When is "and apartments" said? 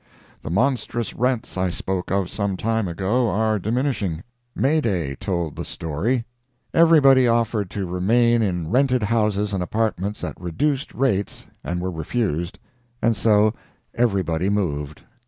9.53-10.23